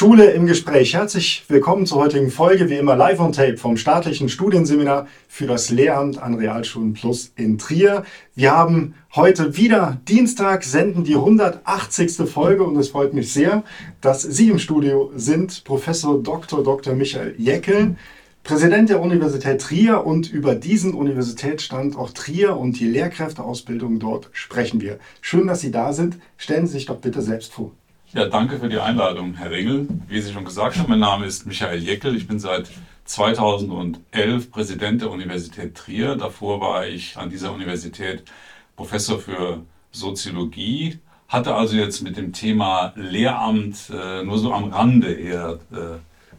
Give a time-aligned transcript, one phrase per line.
[0.00, 0.94] Schule im Gespräch.
[0.94, 5.68] Herzlich willkommen zur heutigen Folge, wie immer live on tape vom staatlichen Studienseminar für das
[5.68, 8.04] Lehramt an Realschulen Plus in Trier.
[8.34, 12.12] Wir haben heute wieder Dienstag, senden die 180.
[12.26, 13.62] Folge und es freut mich sehr,
[14.00, 16.64] dass Sie im Studio sind, Professor Dr.
[16.64, 16.94] Dr.
[16.94, 17.96] Michael Jeckel.
[18.42, 24.98] Präsident der Universität Trier und über diesen Universitätsstandort Trier und die Lehrkräfteausbildung dort sprechen wir.
[25.20, 26.18] Schön, dass Sie da sind.
[26.38, 27.72] Stellen Sie sich doch bitte selbst vor.
[28.12, 29.86] Ja, danke für die Einladung, Herr Ringel.
[30.08, 32.16] Wie Sie schon gesagt haben, mein Name ist Michael Jeckel.
[32.16, 32.68] Ich bin seit
[33.04, 36.16] 2011 Präsident der Universität Trier.
[36.16, 38.24] Davor war ich an dieser Universität
[38.74, 45.12] Professor für Soziologie, hatte also jetzt mit dem Thema Lehramt äh, nur so am Rande
[45.12, 45.60] eher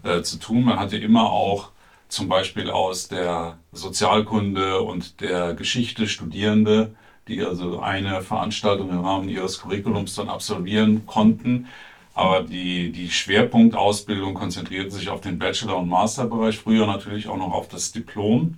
[0.03, 0.65] äh, äh, zu tun.
[0.65, 1.69] Man hatte immer auch
[2.09, 6.93] zum Beispiel aus der Sozialkunde und der Geschichte Studierende,
[7.27, 11.67] die also eine Veranstaltung im Rahmen ihres Curriculums dann absolvieren konnten.
[12.13, 17.53] Aber die, die Schwerpunktausbildung konzentrierte sich auf den Bachelor- und Masterbereich, früher natürlich auch noch
[17.53, 18.57] auf das Diplom.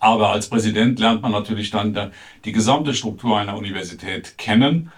[0.00, 2.12] Aber als Präsident lernt man natürlich dann
[2.44, 4.92] die gesamte Struktur einer Universität kennen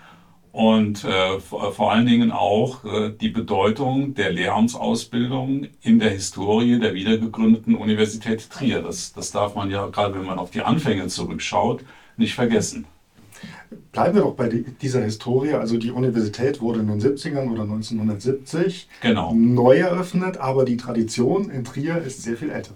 [0.50, 6.94] und äh, vor allen Dingen auch äh, die Bedeutung der Lehramtsausbildung in der Historie der
[6.94, 8.82] wiedergegründeten Universität Trier.
[8.82, 11.84] Das, das darf man ja, gerade wenn man auf die Anfänge zurückschaut,
[12.18, 12.86] nicht vergessen.
[13.92, 15.54] Bleiben wir doch bei dieser Historie.
[15.54, 19.34] Also die Universität wurde in den 70ern oder 1970 genau.
[19.34, 22.72] neu eröffnet, aber die Tradition in Trier ist sehr viel älter.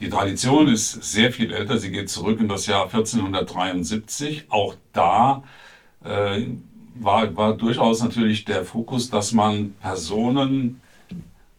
[0.00, 1.78] Die Tradition ist sehr viel älter.
[1.78, 4.46] Sie geht zurück in das Jahr 1473.
[4.48, 5.44] Auch da
[6.04, 6.46] äh,
[6.94, 10.80] war, war durchaus natürlich der Fokus, dass man Personen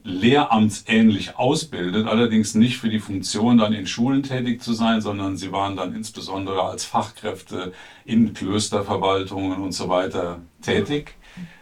[0.06, 5.52] lehramtsähnlich ausbildet, allerdings nicht für die Funktion, dann in Schulen tätig zu sein, sondern sie
[5.52, 7.74] waren dann insbesondere als Fachkräfte
[8.06, 11.16] in Klösterverwaltungen und so weiter tätig.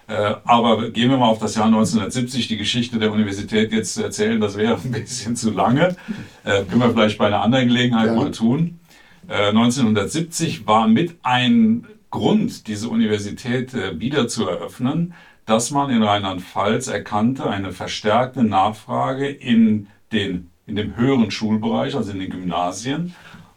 [0.08, 4.04] Äh, aber gehen wir mal auf das Jahr 1970, die Geschichte der Universität jetzt zu
[4.04, 5.96] erzählen, das wäre ein bisschen zu lange.
[6.44, 8.14] Äh, können wir vielleicht bei einer anderen Gelegenheit ja.
[8.14, 8.82] mal tun.
[9.30, 15.14] Äh, 1970 war mit ein Grund, diese Universität äh, wieder zu eröffnen,
[15.46, 22.12] dass man in Rheinland-Pfalz erkannte eine verstärkte Nachfrage in, den, in dem höheren Schulbereich, also
[22.12, 23.16] in den Gymnasien.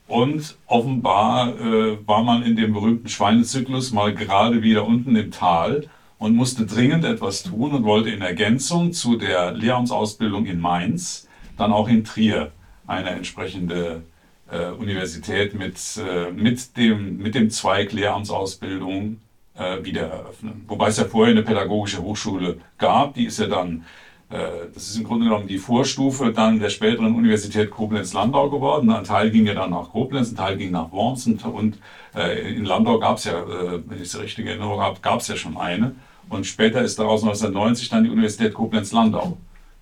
[0.08, 5.88] Und offenbar äh, war man in dem berühmten Schweinezyklus mal gerade wieder unten im Tal
[6.19, 11.72] und musste dringend etwas tun und wollte in Ergänzung zu der Lehramtsausbildung in Mainz dann
[11.72, 12.53] auch in Trier
[12.86, 14.03] eine entsprechende
[14.50, 19.20] äh, Universität mit, äh, mit, dem, mit dem Zweig Lehramtsausbildung
[19.58, 20.64] äh, wieder eröffnen.
[20.68, 23.84] Wobei es ja vorher eine pädagogische Hochschule gab, die ist ja dann,
[24.30, 24.38] äh,
[24.72, 28.90] das ist im Grunde genommen die Vorstufe dann der späteren Universität Koblenz-Landau geworden.
[28.90, 31.78] Ein Teil ging ja dann nach Koblenz, ein Teil ging nach Worms und, und
[32.14, 35.28] äh, in Landau gab es ja, äh, wenn ich es richtige Erinnerung habe, gab es
[35.28, 35.94] ja schon eine.
[36.28, 39.36] Und später ist daraus 1990 dann die Universität Koblenz-Landau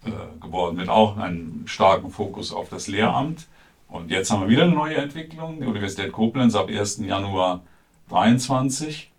[0.04, 0.10] äh,
[0.44, 3.46] geworden, mit auch einem starken Fokus auf das Lehramt.
[3.88, 5.60] Und jetzt haben wir wieder eine neue Entwicklung.
[5.60, 6.98] Die Universität Koblenz ab 1.
[6.98, 7.62] Januar
[8.08, 9.13] 2023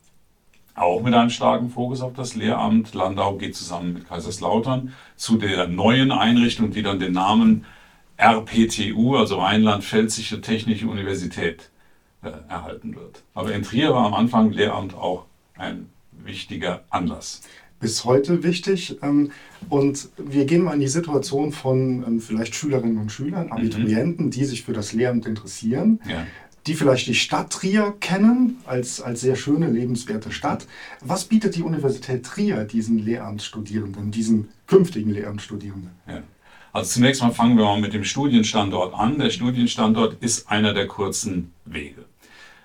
[0.76, 2.94] auch mit einem starken Fokus auf das Lehramt.
[2.94, 7.66] Landau geht zusammen mit Kaiserslautern zu der neuen Einrichtung, die dann den Namen
[8.18, 11.70] RPTU, also Rheinland-Pfälzische Technische Universität,
[12.24, 13.24] äh, erhalten wird.
[13.34, 15.26] Aber in Trier war am Anfang Lehramt auch
[15.58, 17.42] ein wichtiger Anlass.
[17.80, 18.98] Bis heute wichtig.
[19.02, 19.32] Ähm,
[19.70, 23.52] und wir gehen mal in die Situation von ähm, vielleicht Schülerinnen und Schülern, mhm.
[23.52, 24.32] Abiturienten, mhm.
[24.32, 26.00] die sich für das Lehramt interessieren.
[26.10, 26.26] Ja
[26.68, 30.68] die vielleicht die Stadt Trier kennen als, als sehr schöne, lebenswerte Stadt.
[31.02, 35.92] Was bietet die Universität Trier diesen Lehramtsstudierenden, diesen künftigen Lehramtsstudierenden?
[36.08, 36.24] Ja.
[36.74, 39.18] Also zunächst mal fangen wir mal mit dem Studienstandort an.
[39.18, 42.04] Der Studienstandort ist einer der kurzen Wege.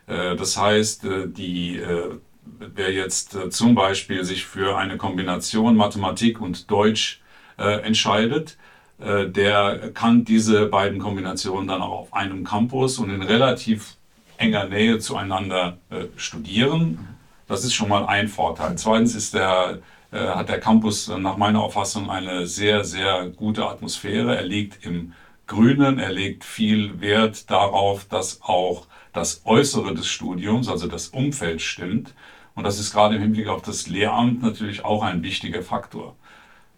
[0.09, 2.19] Äh, das heißt, äh, die, äh,
[2.59, 7.21] wer jetzt zum Beispiel sich für eine Kombination Mathematik und Deutsch
[7.57, 8.57] entscheidet,
[9.01, 13.97] der kann diese beiden Kombinationen dann auch auf einem Campus und in relativ
[14.41, 16.99] enger Nähe zueinander äh, studieren.
[17.47, 18.77] Das ist schon mal ein Vorteil.
[18.77, 19.81] Zweitens ist der,
[20.13, 24.37] äh, hat der Campus nach meiner Auffassung eine sehr, sehr gute Atmosphäre.
[24.37, 25.13] Er liegt im
[25.47, 31.61] Grünen, er legt viel Wert darauf, dass auch das Äußere des Studiums, also das Umfeld
[31.61, 32.15] stimmt.
[32.55, 36.17] Und das ist gerade im Hinblick auf das Lehramt natürlich auch ein wichtiger Faktor.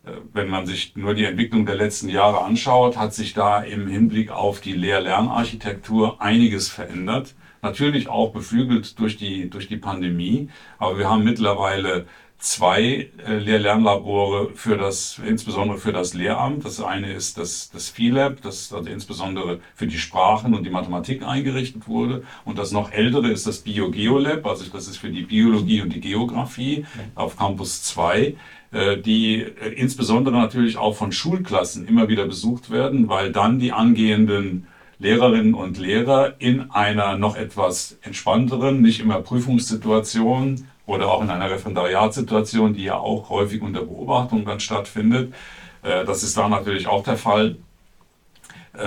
[0.05, 3.87] Äh, wenn man sich nur die Entwicklung der letzten Jahre anschaut, hat sich da im
[3.87, 7.35] Hinblick auf die Lehr-Lernarchitektur einiges verändert.
[7.63, 12.07] Natürlich auch beflügelt durch die, durch die Pandemie, aber wir haben mittlerweile
[12.39, 16.65] zwei äh, Lehr-Lernlabore für das, insbesondere für das Lehramt.
[16.65, 21.23] Das eine ist das, das PhiLab, das also insbesondere für die Sprachen und die Mathematik
[21.23, 22.25] eingerichtet wurde.
[22.45, 26.01] Und das noch ältere ist das BioGeoLab, also das ist für die Biologie und die
[26.01, 26.85] Geografie
[27.15, 28.35] auf Campus 2.
[28.73, 33.73] äh, die äh, insbesondere natürlich auch von Schulklassen immer wieder besucht werden, weil dann die
[33.73, 34.67] angehenden
[34.99, 41.51] Lehrerinnen und Lehrer in einer noch etwas entspannteren, nicht immer Prüfungssituation oder auch in einer
[41.51, 45.35] Referendariatssituation, die ja auch häufig unter Beobachtung dann stattfindet,
[45.83, 47.57] äh, das ist da natürlich auch der Fall,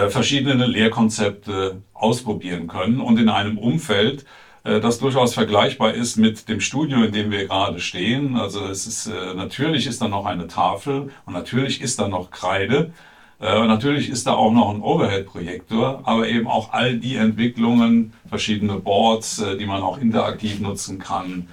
[0.10, 4.26] verschiedene Lehrkonzepte ausprobieren können und in einem Umfeld,
[4.66, 8.36] das durchaus vergleichbar ist mit dem Studio, in dem wir gerade stehen.
[8.36, 12.32] Also es ist äh, natürlich ist da noch eine Tafel und natürlich ist da noch
[12.32, 12.92] Kreide.
[13.40, 18.76] Äh, natürlich ist da auch noch ein Overhead-Projektor, aber eben auch all die Entwicklungen, verschiedene
[18.76, 21.48] Boards, die man auch interaktiv nutzen kann,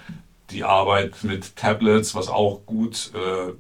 [0.51, 3.53] die Arbeit mit Tablets, was auch gut äh,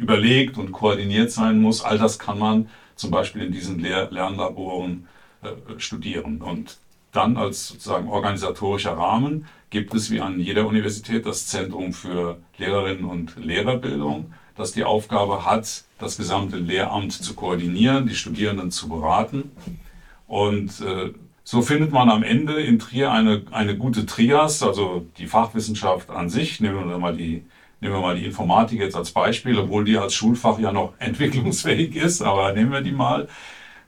[0.00, 5.08] überlegt und koordiniert sein muss, all das kann man zum Beispiel in diesen Lehr Lernlaboren
[5.42, 6.40] äh, studieren.
[6.42, 6.78] Und
[7.14, 13.04] dann als sozusagen organisatorischer Rahmen gibt es wie an jeder Universität das Zentrum für Lehrerinnen
[13.04, 19.50] und Lehrerbildung, das die Aufgabe hat, das gesamte Lehramt zu koordinieren, die Studierenden zu beraten.
[20.26, 21.12] Und äh,
[21.44, 26.30] so findet man am Ende in Trier eine, eine gute Trias, also die Fachwissenschaft an
[26.30, 26.60] sich.
[26.60, 27.44] Nehmen wir mal die,
[27.80, 31.96] nehmen wir mal die Informatik jetzt als Beispiel, obwohl die als Schulfach ja noch entwicklungsfähig
[31.96, 33.28] ist, aber nehmen wir die mal.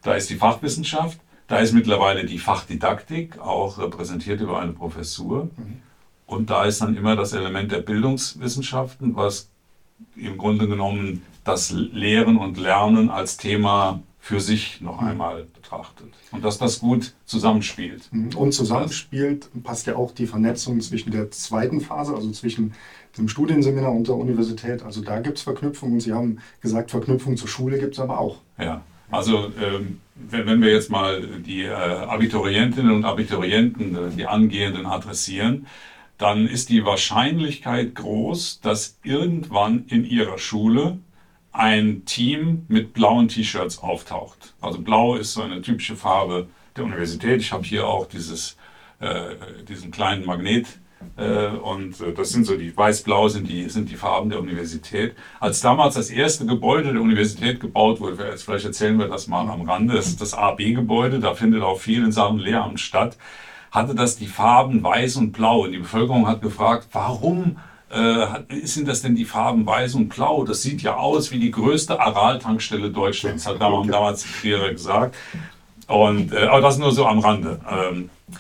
[0.02, 1.19] Da ist die Fachwissenschaft.
[1.48, 5.44] Da ist mittlerweile die Fachdidaktik auch repräsentiert über eine Professur.
[5.56, 5.82] Mhm.
[6.26, 9.48] Und da ist dann immer das Element der Bildungswissenschaften, was
[10.16, 15.06] im Grunde genommen das Lehren und Lernen als Thema für sich noch mhm.
[15.06, 16.12] einmal betrachtet.
[16.32, 18.08] Und dass das gut zusammenspielt.
[18.10, 18.34] Mhm.
[18.34, 22.75] Und zusammenspielt passt ja auch die Vernetzung zwischen der zweiten Phase, also zwischen
[23.16, 24.82] dem Studienseminar und der Universität.
[24.82, 26.00] Also da gibt es Verknüpfungen.
[26.00, 28.38] Sie haben gesagt, Verknüpfung zur Schule gibt es aber auch.
[28.58, 34.87] Ja, also ähm, wenn, wir jetzt mal die äh, Abiturientinnen und Abiturienten, äh, die Angehenden
[34.87, 35.67] adressieren,
[36.19, 40.99] dann ist die Wahrscheinlichkeit groß, dass irgendwann in ihrer Schule
[41.53, 44.55] ein Team mit blauen T-Shirts auftaucht.
[44.61, 47.41] Also blau ist so eine typische Farbe der Universität.
[47.41, 48.56] Ich habe hier auch dieses,
[49.00, 49.35] äh,
[49.69, 50.67] diesen kleinen Magnet
[51.62, 55.14] und äh, das sind so die weiß-blau sind die, sind die Farben der Universität.
[55.41, 59.62] Als damals das erste Gebäude der Universität gebaut wurde, vielleicht erzählen wir das mal am
[59.69, 63.17] Rande, das ist das AB-Gebäude, da findet auch viel in Sachen Lehramt statt,
[63.70, 65.64] hatte das die Farben weiß und blau.
[65.64, 67.58] Und die Bevölkerung hat gefragt, warum
[67.91, 68.26] äh,
[68.64, 70.44] sind das denn die Farben weiß und blau?
[70.44, 75.14] Das sieht ja aus wie die größte Aral-Tankstelle Deutschlands, hat damals, damals Trierer gesagt.
[75.87, 77.61] Und, äh, aber das nur so am Rande.
[77.70, 78.35] Ähm, äh,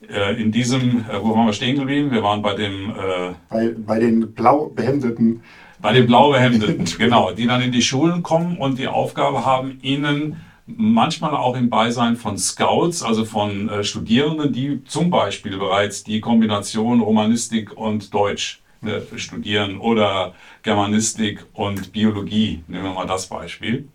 [0.00, 2.10] in diesem, äh, wo waren wir stehen geblieben?
[2.10, 2.90] Wir waren bei dem.
[2.90, 5.42] Äh, bei, bei den blau behemdeten.
[5.80, 9.78] Bei den blau behemdeten, genau, die dann in die Schulen kommen und die Aufgabe haben,
[9.82, 16.04] ihnen manchmal auch im Beisein von Scouts, also von äh, Studierenden, die zum Beispiel bereits
[16.04, 23.26] die Kombination Romanistik und Deutsch äh, studieren oder Germanistik und Biologie, nehmen wir mal das
[23.26, 23.88] Beispiel.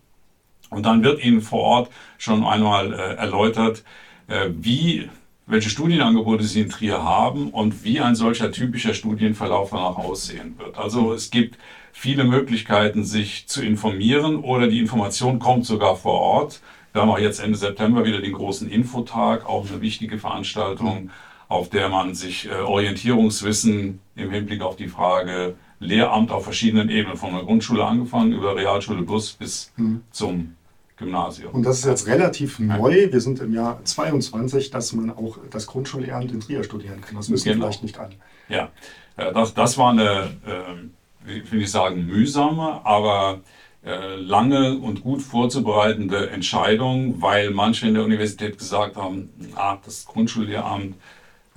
[0.70, 3.84] Und dann wird ihnen vor Ort schon einmal äh, erläutert,
[4.26, 5.10] wie
[5.46, 10.78] welche Studienangebote Sie in Trier haben und wie ein solcher typischer Studienverlauf danach aussehen wird.
[10.78, 11.58] Also es gibt
[11.92, 16.60] viele Möglichkeiten, sich zu informieren oder die Information kommt sogar vor Ort.
[16.92, 21.10] Wir haben auch jetzt Ende September wieder den großen Infotag, auch eine wichtige Veranstaltung,
[21.48, 27.16] auf der man sich äh, Orientierungswissen im Hinblick auf die Frage Lehramt auf verschiedenen Ebenen,
[27.16, 30.02] von der Grundschule angefangen über Realschule Bus bis mhm.
[30.10, 30.54] zum
[30.96, 31.52] Gymnasium.
[31.52, 33.08] Und das ist jetzt relativ neu.
[33.10, 37.16] Wir sind im Jahr 22, dass man auch das Grundschullehramt in Trier studieren kann.
[37.16, 37.66] Das wissen genau.
[37.66, 38.14] vielleicht nicht alle.
[38.48, 38.70] Ja,
[39.16, 43.40] das, das war eine, äh, wie will ich sagen, mühsame, aber
[43.84, 50.06] äh, lange und gut vorzubereitende Entscheidung, weil manche in der Universität gesagt haben, ah, das
[50.06, 50.94] Grundschullehramt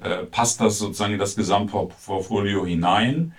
[0.02, 3.34] äh, passt das sozusagen in das Gesamtportfolio hinein.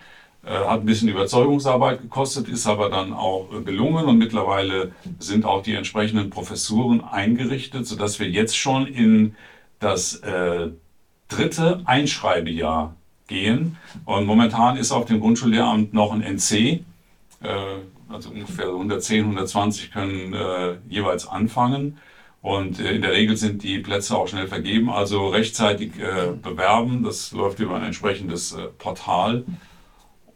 [0.45, 5.63] Äh, hat ein bisschen Überzeugungsarbeit gekostet, ist aber dann auch gelungen und mittlerweile sind auch
[5.63, 9.35] die entsprechenden Professuren eingerichtet, sodass wir jetzt schon in
[9.81, 10.69] das äh,
[11.29, 12.95] dritte Einschreibejahr
[13.27, 13.77] gehen.
[14.05, 16.83] Und momentan ist auf dem Grundschullehramt noch ein NC, äh,
[18.09, 21.99] also ungefähr 110, 120 können äh, jeweils anfangen.
[22.43, 27.03] Und äh, in der Regel sind die Plätze auch schnell vergeben, also rechtzeitig äh, bewerben.
[27.03, 29.45] Das läuft über ein entsprechendes Portal.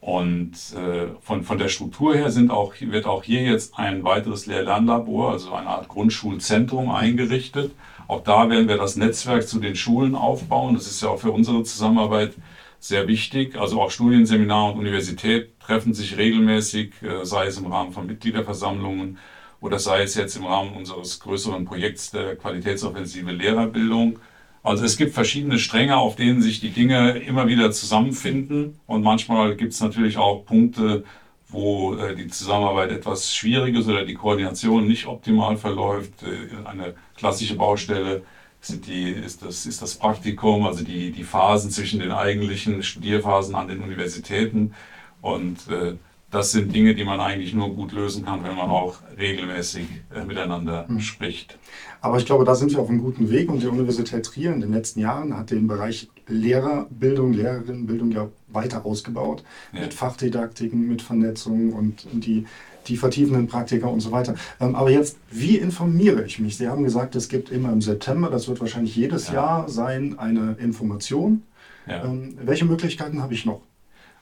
[0.02, 4.46] Und äh, von, von der Struktur her sind auch, wird auch hier jetzt ein weiteres
[4.46, 7.70] Lehr-Lernlabor, also eine Art Grundschulzentrum eingerichtet.
[8.08, 10.74] Auch da werden wir das Netzwerk zu den Schulen aufbauen.
[10.74, 12.34] Das ist ja auch für unsere Zusammenarbeit
[12.80, 13.54] sehr wichtig.
[13.56, 19.18] Also auch Studienseminar und Universität treffen sich regelmäßig, äh, sei es im Rahmen von Mitgliederversammlungen
[19.60, 24.18] oder sei es jetzt im Rahmen unseres größeren Projekts der Qualitätsoffensive Lehrerbildung.
[24.62, 29.56] Also es gibt verschiedene Stränge, auf denen sich die Dinge immer wieder zusammenfinden und manchmal
[29.56, 31.04] gibt es natürlich auch Punkte,
[31.48, 36.22] wo äh, die Zusammenarbeit etwas schwierig ist oder die Koordination nicht optimal verläuft.
[36.22, 38.22] Äh, eine klassische Baustelle
[38.60, 43.54] sind die, ist, das, ist das Praktikum, also die, die Phasen zwischen den eigentlichen Studierphasen
[43.54, 44.74] an den Universitäten.
[45.20, 45.94] Und äh,
[46.32, 50.24] das sind Dinge, die man eigentlich nur gut lösen kann, wenn man auch regelmäßig äh,
[50.24, 50.98] miteinander mhm.
[51.00, 51.58] spricht.
[52.00, 54.60] Aber ich glaube, da sind wir auf einem guten Weg und die Universität Trier in
[54.60, 59.82] den letzten Jahren hat den Bereich Lehrerbildung, Lehrerinnenbildung ja weiter ausgebaut ja.
[59.82, 62.46] mit Fachdidaktiken, mit Vernetzung und die
[62.88, 64.34] die vertiefenden Praktika und so weiter.
[64.58, 66.56] Ähm, aber jetzt, wie informiere ich mich?
[66.56, 69.34] Sie haben gesagt, es gibt immer im September, das wird wahrscheinlich jedes ja.
[69.34, 71.44] Jahr sein, eine Information.
[71.86, 72.04] Ja.
[72.04, 73.60] Ähm, welche Möglichkeiten habe ich noch?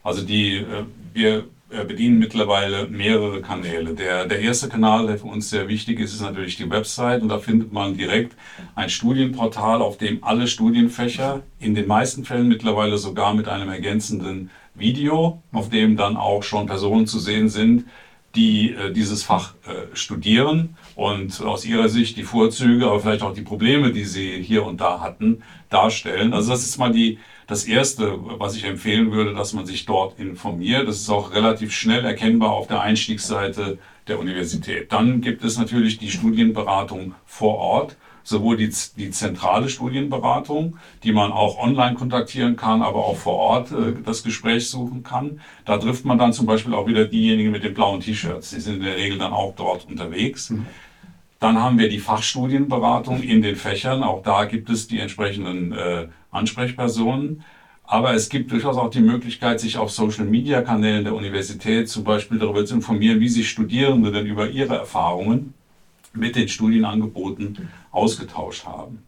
[0.03, 1.45] Also die, äh, wir
[1.87, 3.95] bedienen mittlerweile mehrere Kanäle.
[3.95, 7.29] Der, der erste Kanal, der für uns sehr wichtig ist, ist natürlich die Website und
[7.29, 8.37] da findet man direkt
[8.75, 14.51] ein Studienportal, auf dem alle Studienfächer, in den meisten Fällen mittlerweile sogar mit einem ergänzenden
[14.75, 17.85] Video, auf dem dann auch schon Personen zu sehen sind,
[18.35, 23.35] die äh, dieses Fach äh, studieren und aus ihrer Sicht die Vorzüge, aber vielleicht auch
[23.35, 26.33] die Probleme, die sie hier und da hatten, darstellen.
[26.33, 27.19] Also das ist mal die,
[27.51, 30.87] das Erste, was ich empfehlen würde, dass man sich dort informiert.
[30.87, 34.93] Das ist auch relativ schnell erkennbar auf der Einstiegsseite der Universität.
[34.93, 41.33] Dann gibt es natürlich die Studienberatung vor Ort sowohl die, die zentrale Studienberatung, die man
[41.33, 45.41] auch online kontaktieren kann, aber auch vor Ort äh, das Gespräch suchen kann.
[45.65, 48.51] Da trifft man dann zum Beispiel auch wieder diejenigen mit den blauen T-Shirts.
[48.51, 50.51] Die sind in der Regel dann auch dort unterwegs.
[50.51, 50.67] Mhm.
[51.41, 54.05] Dann haben wir die Fachstudienberatung in den Fächern.
[54.05, 57.45] Auch da gibt es die entsprechenden äh, Ansprechpersonen.
[57.85, 62.65] Aber es gibt durchaus auch die Möglichkeit, sich auf Social-Media-Kanälen der Universität zum Beispiel darüber
[62.65, 65.55] zu informieren, wie sich Studierende denn über ihre Erfahrungen
[66.13, 69.03] mit den Studienangeboten ausgetauscht haben.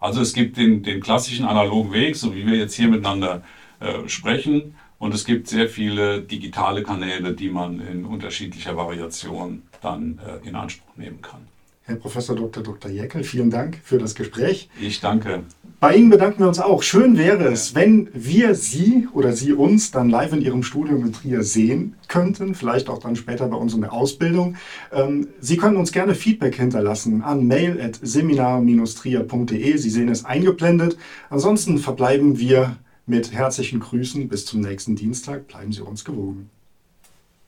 [0.00, 3.42] Also es gibt den, den klassischen analogen Weg, so wie wir jetzt hier miteinander
[3.80, 10.18] äh, sprechen, und es gibt sehr viele digitale Kanäle, die man in unterschiedlicher Variation dann
[10.26, 11.46] äh, in Anspruch nehmen kann.
[11.88, 12.62] Herr Professor Dr.
[12.62, 12.90] Dr.
[12.90, 14.68] Jäckel, vielen Dank für das Gespräch.
[14.78, 15.44] Ich danke.
[15.80, 16.82] Bei Ihnen bedanken wir uns auch.
[16.82, 21.14] Schön wäre es, wenn wir Sie oder Sie uns dann live in Ihrem Studium in
[21.14, 24.56] Trier sehen könnten, vielleicht auch dann später bei uns in der Ausbildung.
[24.92, 29.76] Ähm, Sie können uns gerne Feedback hinterlassen an mail.seminar-trier.de.
[29.78, 30.98] Sie sehen es eingeblendet.
[31.30, 32.76] Ansonsten verbleiben wir
[33.06, 34.28] mit herzlichen Grüßen.
[34.28, 35.48] Bis zum nächsten Dienstag.
[35.48, 36.50] Bleiben Sie uns gewogen.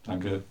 [0.04, 0.44] Danke.